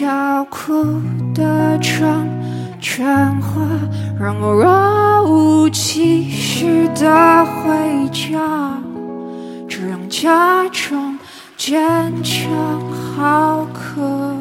[0.00, 0.72] 小哭
[1.34, 2.26] 的成
[2.80, 3.60] 全话，
[4.18, 8.82] 让我若无其事的回家，
[9.68, 11.18] 这样假装
[11.54, 12.50] 坚强
[13.14, 14.34] 好可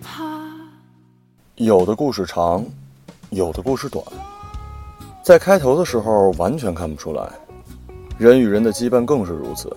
[0.00, 0.22] 怕。
[1.56, 2.64] 有的故事长，
[3.30, 4.04] 有的故事短，
[5.24, 7.28] 在开头的时候完全看不出来，
[8.16, 9.76] 人与人的羁绊更是如此。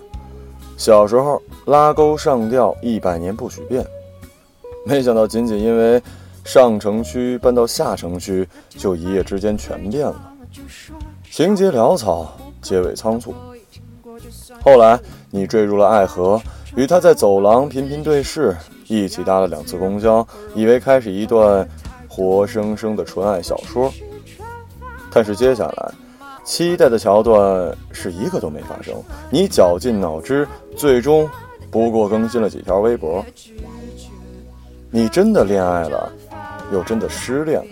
[0.76, 3.84] 小时候拉钩上吊一百年不许变，
[4.86, 6.00] 没想到仅仅因为
[6.44, 10.32] 上城区搬到下城区，就一夜之间全变了。
[11.28, 12.32] 情节潦草，
[12.62, 13.34] 结尾仓促。
[14.62, 16.40] 后来你坠入了爱河，
[16.76, 21.68] 与他在走廊频频对视，一起搭了两次公交，以为开始一段
[22.08, 23.92] 活生生的纯爱小说。
[25.10, 25.92] 但是接下来，
[26.44, 28.94] 期待的桥段是一个都没发生。
[29.30, 30.46] 你绞尽脑汁，
[30.76, 31.28] 最终
[31.72, 33.24] 不过更新了几条微博。
[34.96, 36.10] 你真的恋爱了，
[36.72, 37.66] 又真的失恋了。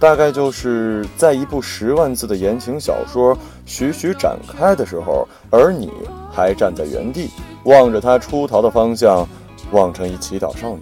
[0.00, 5.92] 大概就是在一部十万字的言情小说徐徐展开的时候，而你
[6.32, 7.28] 还站在原地，
[7.64, 9.28] 望着他出逃的方向，
[9.70, 10.80] 望成一祈祷少女。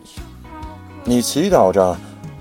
[1.03, 1.97] 你祈祷着，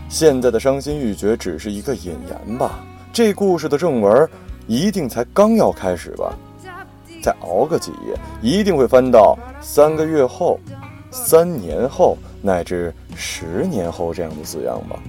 [0.07, 2.79] 现在的伤心欲绝只是一个引言吧？
[3.11, 4.29] 这故事的正文
[4.67, 6.31] 一定才刚要开始吧？
[7.23, 10.59] 再熬个几夜，一定会翻到三个月后、
[11.16, 14.99] 三年后乃至十年后这样的字样吧。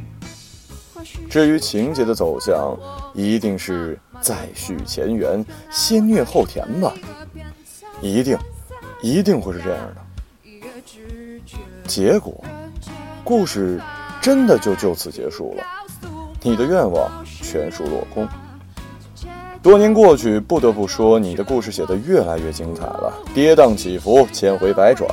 [1.29, 2.79] 至于情节的走向，
[3.13, 6.95] 一定是再续前缘，先虐后甜吧？
[8.01, 8.39] 一定，
[9.03, 9.97] 一定会是这样的。
[11.89, 12.43] 结果，
[13.25, 13.81] 故事
[14.23, 15.65] 真的就就此结束了，
[16.41, 18.27] 你的愿望全数落空。
[19.61, 25.09] 多年过去，不得不说，你的故事写得越来越精彩了，跌宕起伏，千回百转。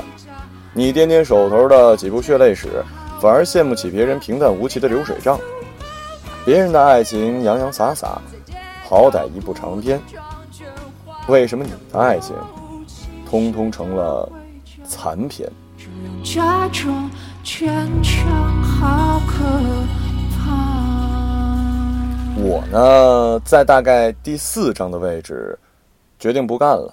[0.76, 2.84] 你掂掂手头的几部血泪史，
[3.22, 5.40] 反而羡慕起别人平淡无奇的流水账。
[6.44, 8.20] 别人的爱情洋洋洒洒，
[8.90, 10.02] 好歹一部长篇。
[11.28, 12.36] 为什么你的爱情，
[13.30, 14.28] 通通成了
[14.84, 15.48] 残篇？
[16.24, 17.08] 假装
[17.44, 18.26] 坚强，
[18.64, 19.44] 好可
[20.36, 20.50] 怕。
[22.36, 25.58] 我呢，在大概第四章的位置，
[26.18, 26.92] 决定不干了。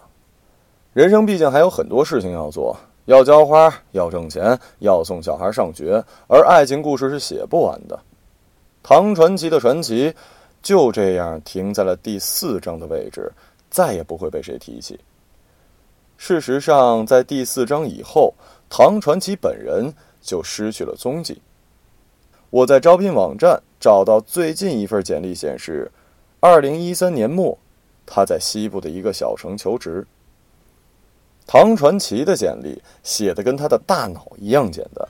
[0.93, 7.99] 人生毕竟还有很多事情要做，要浇花，要挣钱，要送小孩上学，而爱情故事是写不完的。
[8.83, 10.15] 唐传奇的传奇
[10.63, 13.33] 就这样停在了第四章的位置，
[13.71, 14.99] 再也不会被谁提起。
[16.17, 18.35] 事实上，在第四章以后，
[18.69, 21.41] 唐传奇本人就失去了踪迹。
[22.51, 25.91] 我在招聘网站找到最近一份简历，显示，
[26.41, 27.57] 二零一三年末，
[28.05, 30.07] 他在西部的一个小城求职。
[31.53, 35.05] 唐传奇的简历写的跟他的大脑一样简单。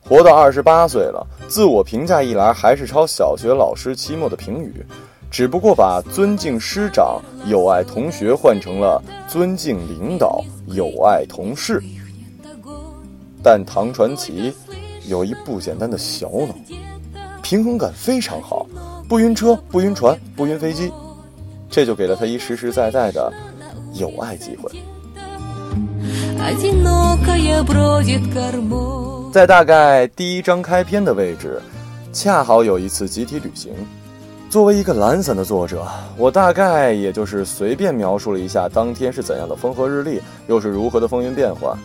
[0.00, 4.82] 活到二十八岁了，自我评价一栏还是抄小学老师期末的评语，
[5.30, 11.82] 只不过把尊敬师长、友爱同学换成了尊敬领导、友爱同事。
[13.42, 14.54] 但唐传奇
[15.06, 16.54] 有一不简单的小脑，
[17.42, 18.66] 平衡感非常好，
[19.06, 20.90] 不晕车、不晕船、不晕飞机，
[21.68, 23.30] 这就给了他一实实在在的
[23.92, 24.70] 友爱机会。
[29.32, 31.60] 在大概第一章开篇的位置，
[32.12, 33.74] 恰好有一次集体旅行。
[34.48, 35.84] 作为一个懒散的作者，
[36.16, 41.76] 我大概也就是随便描述了一下当天是怎样的风和日丽，又是如何的风云变幻。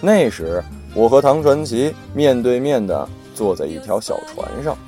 [0.00, 0.62] 那时，
[0.94, 4.78] 我和唐传奇面对面的坐在一条小船上。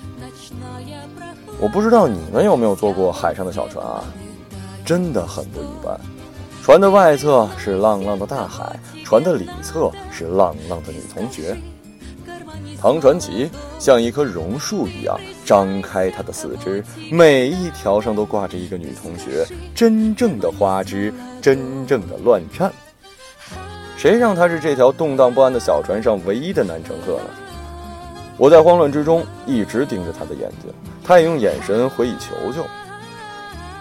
[1.61, 4.05] 我不知道你们有没有坐过海上的小船啊？
[4.85, 5.99] 真的很不一般。
[6.67, 11.57] 船的外侧是浪浪的大海，船的里侧是浪浪的女同学。
[12.83, 13.49] 唐传奇
[13.79, 19.47] 像一棵榕树一样张开他的四肢，每一条上都挂着一个女同学，
[19.77, 22.73] 真正的花枝，真正的乱颤。
[23.97, 27.31] 谁让他是这条动荡不安的小船上唯一的男乘客呢？
[28.37, 30.75] 我在慌乱之中一直盯着他的眼睛，
[31.05, 32.67] 他也用眼神回以求救。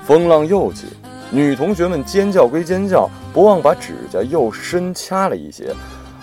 [0.03, 0.85] 风浪又起，
[1.31, 5.73] 女同学们尖叫归尖叫，不忘把指甲又深掐了一些，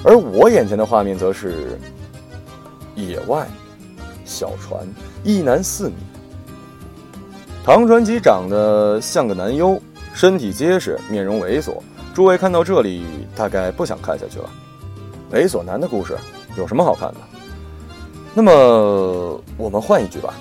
[0.04, 1.78] 而我眼前的画面则是。
[2.94, 3.48] 野外，
[4.26, 4.86] 小船，
[5.24, 5.94] 一男四女。
[7.64, 9.80] 唐传奇长得像个男优，
[10.12, 11.78] 身体结实，面容猥琐。
[12.12, 13.02] 诸位看到这里，
[13.34, 14.50] 大概不想看下去了。
[15.32, 16.14] 猥琐男的故事
[16.54, 17.20] 有什么好看的？
[18.34, 20.34] 那么我们换一句吧。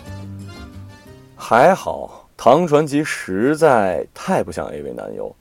[1.38, 5.32] 还好，唐传奇实在太不像 AV 男优。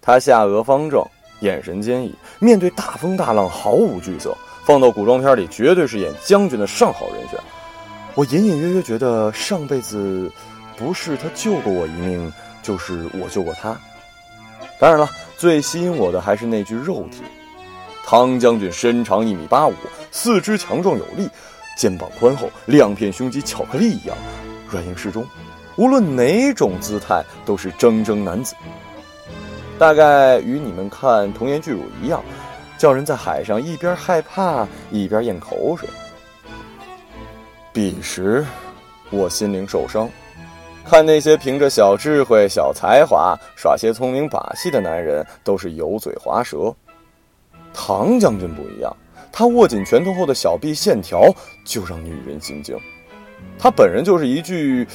[0.00, 1.04] 他下颚方正，
[1.40, 4.34] 眼神坚毅，面对大风大浪毫无惧色。
[4.64, 7.38] 放到古装片里绝对是演将军的上好人选。
[8.14, 10.32] 我隐隐约约觉得上辈子
[10.78, 12.32] 不是他救过我一命，
[12.62, 13.78] 就是我救过他。
[14.78, 15.06] 当然了，
[15.36, 17.22] 最吸引我的还是那具肉体。
[18.06, 19.74] 汤将军身长一米八五，
[20.10, 21.28] 四肢强壮有力，
[21.76, 24.16] 肩膀宽厚，两片胸肌巧克力一样，
[24.70, 25.22] 软硬适中，
[25.80, 28.54] 无论哪种姿态都是铮铮男子。
[29.78, 32.22] 大概与你们看童颜巨乳一样，
[32.76, 35.88] 叫人在海上一边害怕一边咽口水。
[37.72, 38.44] 彼时，
[39.08, 40.06] 我心灵受伤，
[40.84, 46.74] 看那些凭着小智慧、小才华耍些聪明把戏的男人，都是油嘴滑舌。
[47.72, 48.94] 唐将军不一样，
[49.32, 51.34] 他握紧拳头后的小臂线条
[51.64, 52.76] 就让女人心惊。
[53.58, 54.86] 他本人就是一具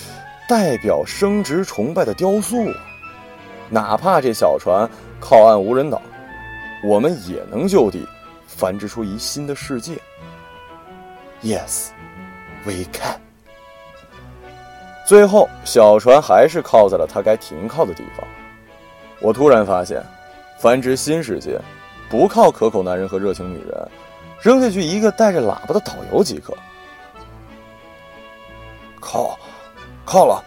[0.48, 2.72] 代表生殖崇拜的雕塑，
[3.70, 4.90] 哪怕这小船
[5.20, 6.02] 靠岸无人岛，
[6.84, 8.08] 我们也能就地
[8.48, 9.98] 繁殖出一新的世界。
[11.42, 11.90] Yes,
[12.64, 13.20] we can。
[15.06, 18.28] 最后，小船还是靠在了它该停靠的地方。
[19.20, 20.04] 我突然发现，
[20.60, 21.60] 繁殖新世界。
[22.08, 23.90] 不靠可口男人和热情女人，
[24.40, 26.56] 扔下去一个带着喇叭的导游即可。
[29.00, 29.38] 靠，
[30.06, 30.44] 靠了，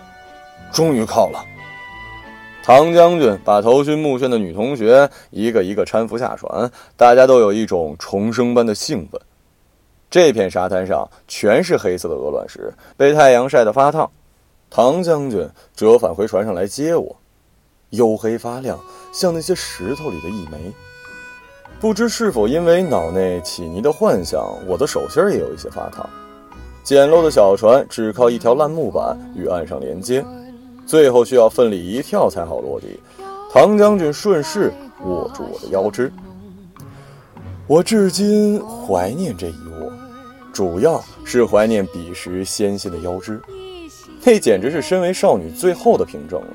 [0.72, 1.44] 终于靠了。
[2.62, 9.20] 唐将军把头晕目眩的女同学一个一个搀扶下船，大家都有一种重生般的兴奋。
[10.10, 14.10] 这片沙滩上全是黑色的鹅卵石，被太阳晒得发烫。
[14.70, 17.16] 唐将军折返回船上来接我，
[17.90, 18.78] 黝黑发亮，
[19.12, 20.72] 像那些石头里的一枚。
[21.81, 26.08] 不知是否因为脑内起泥的幻想，我的手心也有一些发烫。
[26.82, 30.25] 简陋的小船只靠一条烂木板与岸上连接，
[30.86, 32.98] 最后需要奋力一跳才好落地。
[33.52, 34.72] 唐将军顺势
[35.04, 36.12] 握住我的腰肢，
[37.66, 39.92] 我至今怀念这一握，
[40.52, 43.40] 主要是怀念彼时纤细的腰肢，
[44.24, 46.48] 那简直是身为少女最后的凭证了。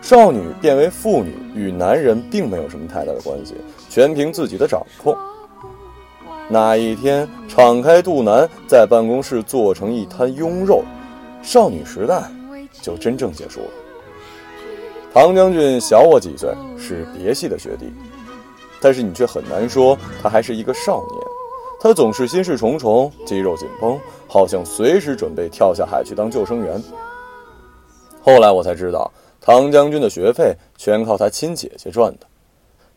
[0.00, 3.54] 少女变为妇女，与男人并没有什么太大的关系，
[3.88, 5.16] 全凭自己的掌控。
[6.48, 10.82] 那一天，敞开肚腩在办公室做成一滩庸肉，
[11.42, 12.22] 少女时代
[12.80, 13.70] 就真正结束了。
[15.12, 17.92] 唐将军小我几岁，是别系的学弟，
[18.80, 21.20] 但是你却很难说他还是一个少年。
[21.80, 26.82] 他总是心事重重，肌肉紧绷，好像随时准备跳下海去当救生员。
[28.22, 29.10] 后来我才知道。
[29.40, 32.26] 唐将军的学费全靠他亲姐姐赚的，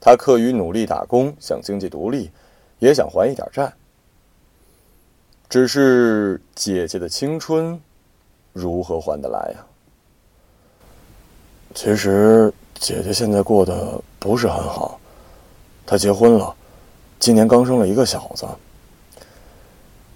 [0.02, 2.30] 他课余努力打工，想经济独立，
[2.82, 3.72] 也想还一点债。
[5.48, 7.80] 只是姐姐的青春，
[8.54, 9.64] 如何还得来呀？
[11.76, 15.00] 其实姐姐现在过得不是很好，
[15.86, 16.56] 她结婚了，
[17.20, 18.48] 今年刚生了一个小子。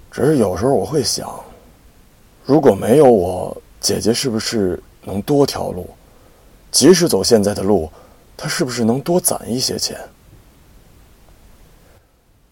[0.10, 1.30] 只是有时候我会想，
[2.46, 5.88] 如果没有我，姐姐是不是能多条路？
[6.72, 7.92] 即使走现在的路，
[8.36, 10.00] 她是不是能多攒一些钱？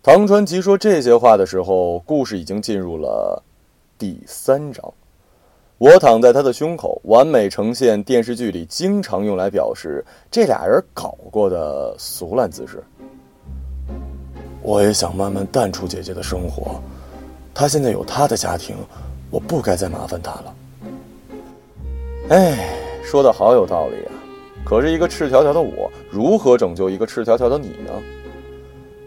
[0.03, 3.41] 唐传奇说这些话的时候，故事已经进入了
[3.97, 4.93] 第三章。
[5.77, 12.83] 我躺在他的胸口，完美呈现电视剧里经常用来表示这俩人搞过的俗烂姿势。
[14.61, 16.81] 我也想慢慢淡出姐姐的生活，
[17.53, 18.75] 她现在有她的家庭，
[19.31, 20.55] 我不该再麻烦她了。
[22.27, 22.77] 哎。
[23.05, 24.11] 说的好有道理啊！
[24.65, 27.91] 可是，一个赤条条的我，如何拯救一个赤条条的你呢？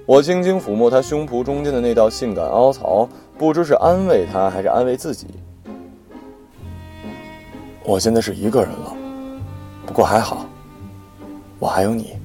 [0.07, 5.27] 我轻轻抚摸他胸脯中间的那道性感凹槽，不知是安慰他还是安慰自己。
[7.83, 8.97] 我现在是一个人了，
[9.85, 10.47] 不过还好，
[11.59, 12.17] 我还有你。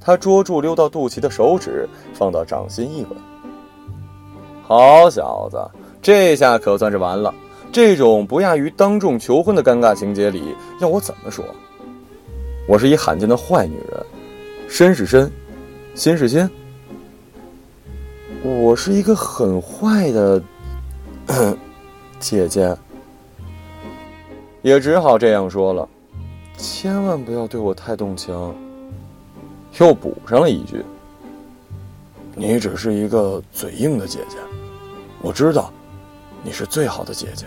[0.00, 3.10] 他捉住溜到肚脐的手指，放到掌心一吻。
[4.64, 5.58] 好小子，
[6.02, 7.32] 这下可算是完了。
[7.70, 11.44] 这种不亚于当众求婚的尴尬情节里，要我怎么说？
[12.68, 14.06] 我是一罕见的坏女人，
[14.68, 15.30] 身是身，
[15.96, 16.48] 心是心。
[18.42, 20.40] 我是一个很坏的
[22.20, 22.76] 姐姐，
[24.60, 25.88] 也只好这样说了。
[26.58, 28.54] 千万不要对我太动情。
[29.78, 30.84] 又补上了一句
[32.36, 34.36] ：“你只是一个嘴硬的姐姐，
[35.22, 35.72] 我知道，
[36.42, 37.46] 你是最好的姐姐。”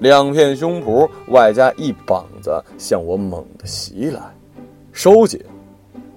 [0.00, 4.20] 两片胸脯，外加一膀子，向我猛地袭来，
[4.92, 5.38] 收紧，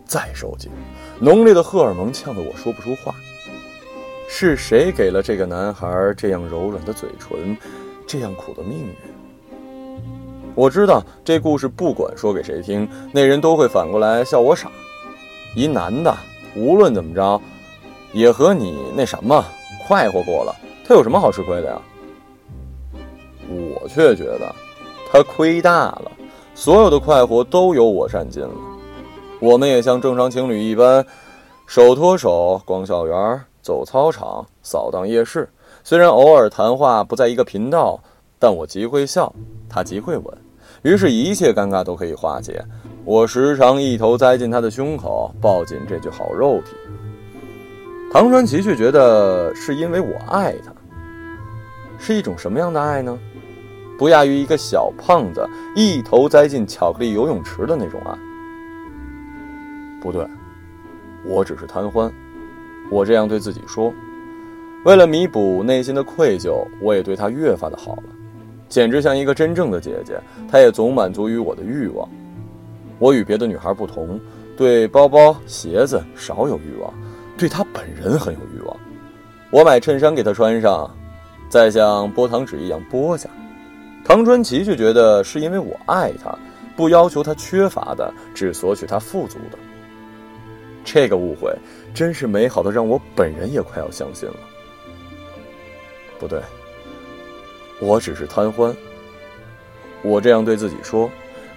[0.10, 0.72] 再收紧，
[1.20, 3.14] 浓烈的荷尔蒙呛得我说不出话。
[4.28, 5.88] 是谁给了这个男孩
[6.18, 7.56] 这样柔软的嘴唇，
[8.08, 8.96] 这样苦的命运？
[10.56, 14.72] 我知道这故事不管说给谁听，那人都会反过来笑我傻。
[15.56, 16.12] 一男的，
[16.56, 17.40] 无论怎么着，
[18.12, 19.46] 也和你那什么
[19.88, 20.56] 快活过了，
[20.88, 21.80] 他有什么好吃亏的呀？
[23.48, 24.56] 我却觉得，
[25.12, 26.12] 他亏大了，
[26.56, 28.69] 所有的快活都由我占尽了。
[29.40, 31.06] 我们也像正常情侣一般，
[31.66, 35.48] 手托手逛校园、走操场、扫荡夜市。
[35.82, 37.98] 虽然偶尔谈话不在一个频道，
[38.38, 39.34] 但我极会笑，
[39.70, 40.38] 他极会吻，
[40.82, 42.62] 于是，一切尴尬都可以化解。
[43.06, 46.76] 我时常一头栽进他的胸口，抱紧这具好肉体。
[48.12, 50.74] 唐传奇却觉得是因为我爱他，
[51.98, 53.18] 是一种什么样的爱呢？
[53.98, 58.18] 不亚于一个小胖子一头栽进巧克力游泳池的那种爱。
[60.02, 60.26] 不对，
[61.26, 62.12] 我只是贪欢。
[62.90, 63.94] 我这样对自己说。
[64.86, 68.04] 为了弥补内心的愧疚，我也对她越发的好了，
[68.70, 70.20] 简直像一个真正的姐姐。
[70.50, 72.08] 她也总满足于我的欲望。
[72.98, 74.20] 我与别的女孩不同，
[74.56, 76.94] 对包包、鞋子少有欲望，
[77.38, 78.78] 对她本人很有欲望。
[79.52, 80.90] 我买衬衫给她穿上，
[81.50, 83.30] 再像剥糖纸一样剥下。
[84.06, 86.34] 唐传奇却觉得是因为我爱她，
[86.78, 89.58] 不要求她缺乏的，只索取她富足的。
[90.92, 91.56] 这个误会
[91.94, 94.36] 真是美好的，让我本人也快要相信了。
[96.18, 96.42] 不对，
[97.80, 98.76] 我只是贪欢。
[100.02, 101.08] 我这样对自己说：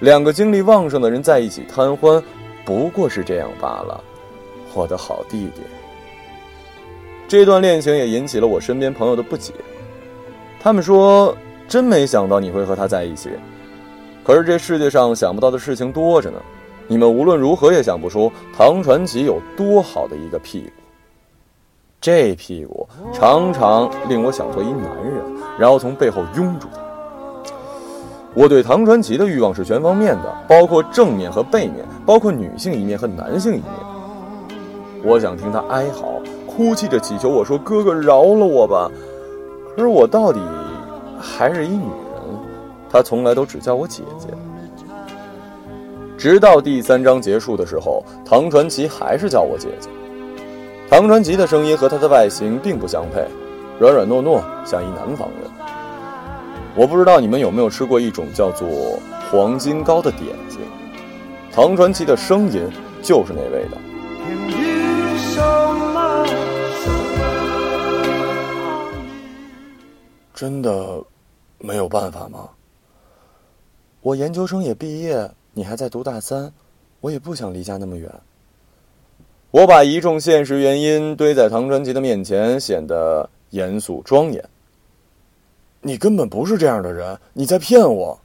[0.01, 2.23] 两个精力旺盛的人在一起贪欢，
[2.63, 4.05] 不过是这样罢了。
[4.75, 5.63] 我的好弟弟，
[7.27, 9.55] 这段恋情也引起了我身边朋友的不解。
[10.61, 11.35] 他们说
[11.67, 13.31] ：“真没想到你会和他在一起。”
[14.23, 16.39] 可是这世界上想不到的事情多着呢。
[16.89, 20.71] 你们无论如何也想不出唐传奇有多好的一个屁股。
[22.01, 25.23] 这屁股常常令我想做一男人，
[25.59, 26.81] 然后从背后拥住他。
[28.35, 33.65] 我对唐传奇的欲望是全方面的，包括正面和背面，包括女性一面和男性一面。
[35.05, 38.91] 我想听他哀嚎、哭泣着祈求我说：“哥哥，饶了我吧！”
[39.77, 40.41] 可是我到底
[41.21, 42.39] 还是一女人，
[42.91, 44.29] 他从来都只叫我姐姐。
[46.23, 49.91] 直到第三章结束的时候，唐传奇还是叫我姐姐。
[50.89, 53.27] 唐传奇的声音和他的外形并不相配，
[53.81, 55.51] 软软糯糯，像一南方人。
[56.77, 58.69] 我不知道你们有没有吃过一种叫做
[59.33, 60.61] 黄金糕的点心，
[61.51, 62.63] 唐传奇的声音
[63.03, 63.77] 就是那味道。
[70.33, 71.03] 真的
[71.59, 72.49] 没有办法吗？
[74.03, 76.53] 我研究生也毕业，你还在读大三，
[77.01, 78.11] 我也不想离家那么远。
[79.51, 84.43] 我把一众现实原因堆在唐传奇的面前，显得严肃庄严。
[85.83, 88.19] 你根本不是这样的人，你在骗我。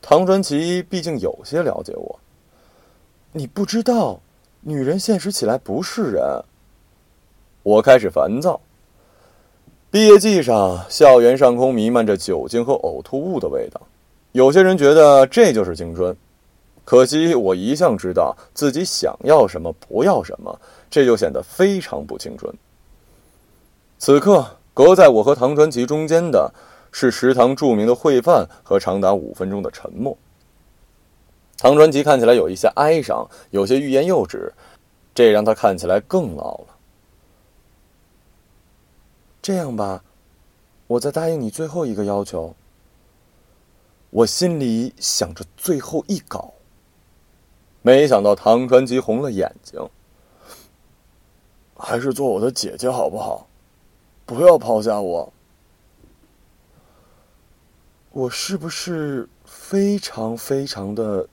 [0.00, 2.20] 唐传奇毕竟有些了解我。
[3.32, 4.20] 你不知道，
[4.60, 6.22] 女人现实起来不是人。
[7.62, 8.60] 我开始烦躁。
[9.90, 13.80] 毕业季上，校园上空弥漫着酒精和呕吐物的味道，
[14.32, 16.16] 有些人觉得这就是青春。
[16.84, 20.60] 可惜我一向知道自己想要什么，不要什么，
[20.90, 22.52] 这就显得非常不青春。
[23.98, 26.52] 此刻，隔在我和唐传奇中间的
[26.90, 30.16] 是食堂著名的烩饭和长达五分钟的沉默。
[31.58, 34.52] 唐传奇看起来有一些哀伤，有些欲言又止，
[35.14, 36.66] 这让他看起来更老了。
[39.42, 40.02] 这样吧，
[40.86, 42.54] 我再答应你最后一个要求。
[44.10, 46.52] 我心里想着最后一稿。
[47.82, 49.80] 没想到唐传奇红了眼睛，
[51.76, 53.46] 还是做我的姐姐好不好？
[54.26, 55.32] 不要抛下我。
[58.10, 61.26] 我是不是非常非常的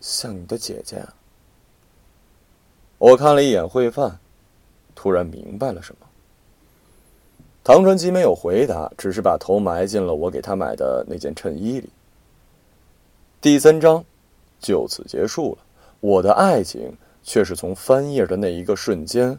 [0.00, 1.06] 像你的姐姐？
[2.98, 4.18] 我看了一眼烩饭，
[4.94, 6.06] 突然明白了什么。
[7.62, 11.88] 唐传奇没有回答，只是把头埋进了我给他买的那件衬衣里。
[13.44, 14.02] 第三章
[14.58, 15.58] 就此结束了。
[16.00, 16.90] 我的爱情
[17.22, 19.38] 却是从翻页的那一个瞬间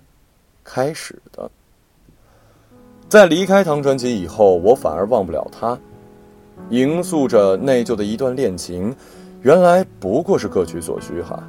[0.64, 1.50] 开始的。
[3.10, 5.76] 在离开唐传奇以后，我反而忘不了他，
[6.70, 8.96] 营宿着内疚的一段恋情，
[9.42, 11.44] 原来不过是各取所需哈。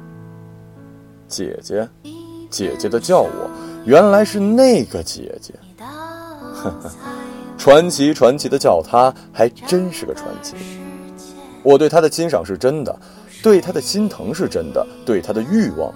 [1.27, 1.87] 姐姐，
[2.49, 3.51] 姐姐的叫我，
[3.85, 5.53] 原来是那个姐姐。
[5.77, 6.91] 呵呵，
[7.55, 10.55] 传奇传奇的叫她，还真是个传奇。
[11.67, 12.97] 我对他的欣赏是真的。
[13.43, 15.93] 对他的心疼是真的，对他的欲望，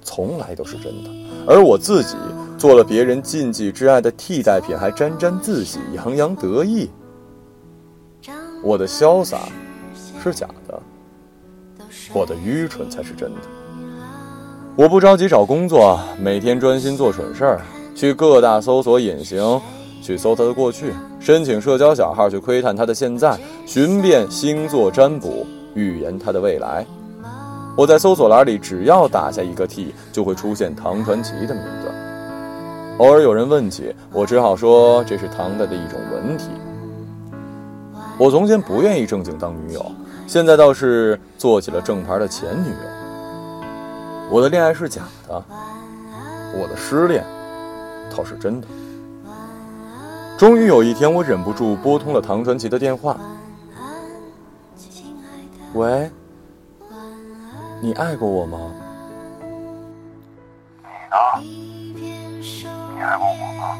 [0.00, 1.10] 从来都是真的。
[1.44, 2.16] 而我自己
[2.56, 6.88] 做了别人禁忌之爱的替代品，还沾沾自喜、洋洋得意。
[8.62, 9.40] 我的潇洒
[10.22, 10.80] 是假的，
[12.14, 13.40] 我的愚蠢才是真的。
[14.76, 17.60] 我不着急找工作，每天专心做蠢事儿，
[17.94, 19.60] 去各大搜索引擎
[20.00, 26.86] 去搜他的过去，申请社交小号去窥探他的现在，寻遍星座占卜预言他的未来。
[27.76, 31.92] 我在搜索栏里只要打下一个 T，就会出现唐传奇的名字。
[32.98, 36.48] 偶尔有人问起，我只好说这是唐代的一种文体。
[38.18, 39.92] 我从前不愿意正经当女友，
[40.26, 42.76] 现在倒是做起了正牌的前女友。
[44.30, 45.44] 我的恋爱是假的，
[46.54, 47.24] 我的失恋
[48.16, 48.66] 倒是真的。
[50.38, 53.18] 终于有一天，我忍不住拨通了唐传奇的电话。
[55.74, 56.08] 喂，
[57.82, 58.56] 你爱过我吗？
[61.40, 62.70] 你呢？
[62.94, 63.78] 你爱过我吗？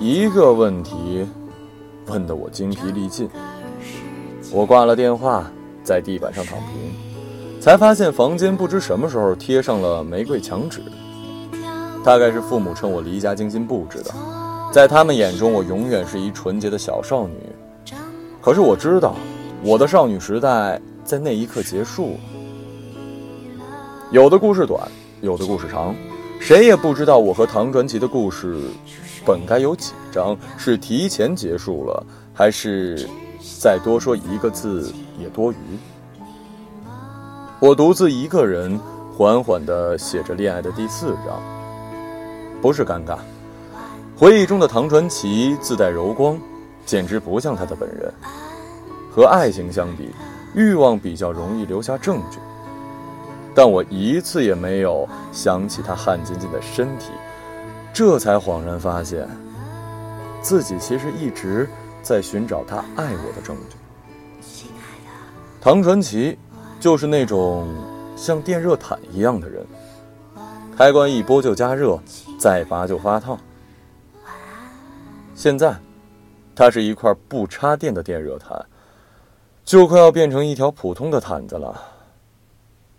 [0.00, 1.28] 一个问题
[2.06, 3.28] 问得我精疲力尽。
[4.50, 5.44] 我挂了电话，
[5.82, 7.60] 在地板上躺平。
[7.60, 10.80] 才发现房间不知什么时候贴上了玫瑰墙纸，
[12.04, 14.10] 大概是父母趁我离家精心布置的。
[14.70, 17.34] 在他们眼中，我永远是一纯洁的小少女。
[18.42, 19.14] 可是我知道，
[19.62, 22.18] 我的少女时代在那一刻结束了。
[24.10, 24.86] 有的故事短，
[25.22, 25.94] 有的故事长，
[26.38, 28.60] 谁也不知道我和唐传奇的故事
[29.24, 33.08] 本该有几章，是提前结束了，还是
[33.62, 35.56] 再多说一个字也多余。
[37.60, 38.78] 我独自一个人，
[39.16, 41.53] 缓缓地写着恋爱的第四章。
[42.64, 43.18] 不是尴尬，
[44.16, 46.40] 回忆中的唐传奇自带柔光，
[46.86, 48.10] 简直不像他的本人。
[49.12, 50.08] 和爱情相比，
[50.54, 52.38] 欲望比较容易留下证据。
[53.54, 57.10] 但我一次也没有想起他汗津津的身体，
[57.92, 59.28] 这才恍然发现，
[60.40, 61.68] 自己其实一直
[62.02, 63.76] 在寻找他爱我的证据。
[65.60, 66.38] 唐传奇。
[66.80, 67.66] 就是那种
[68.14, 69.64] 像电热毯一样的人，
[70.76, 71.98] 开关一拨就加热，
[72.44, 73.38] 再拔就发烫。
[75.34, 75.74] 现在，
[76.54, 78.62] 它是一块不插电的电热毯，
[79.64, 81.80] 就快要变成一条普通的毯子了。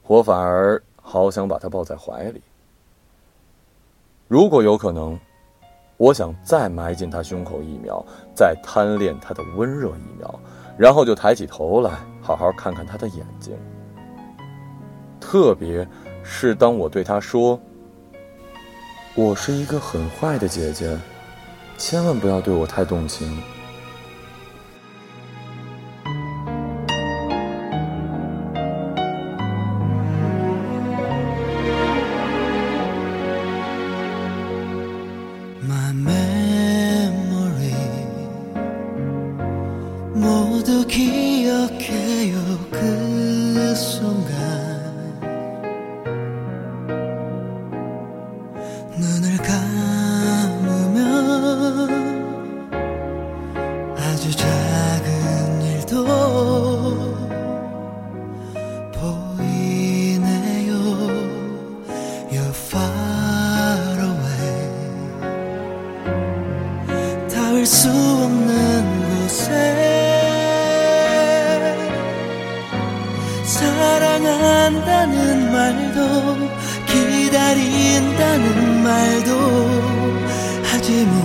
[0.08, 2.42] 我反而好想把它抱在怀里。
[4.28, 5.20] 如果有可能，
[5.98, 8.04] 我想再埋进他胸口一秒，
[8.34, 10.40] 再贪恋他的温热一秒，
[10.76, 13.56] 然后就抬起头来，好好看看他的眼睛。
[15.20, 15.88] 特别
[16.24, 17.60] 是当我对他说
[19.18, 21.00] ：“我是一个很坏的姐姐，
[21.78, 23.42] 千万不要对我太动情。”
[67.66, 69.50] 수 없는 곳에
[73.44, 76.38] 사랑한다는 말도
[76.86, 79.32] 기다린다는 말도
[80.64, 81.25] 하지 못